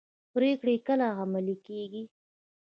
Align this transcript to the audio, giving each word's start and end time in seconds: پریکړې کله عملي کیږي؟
پریکړې 0.33 0.75
کله 0.87 1.05
عملي 1.21 1.55
کیږي؟ 1.65 2.03